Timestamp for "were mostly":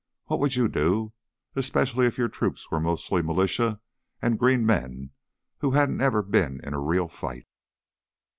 2.71-3.21